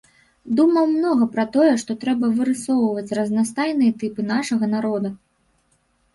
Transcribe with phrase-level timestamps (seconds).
[0.59, 5.15] Думаў многа пра тое, што трэба вырысоўваць разнастайныя тыпы нашага народа.